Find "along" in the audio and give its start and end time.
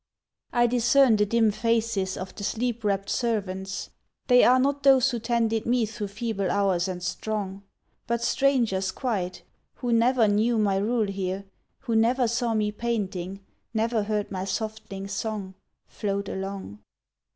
16.29-16.79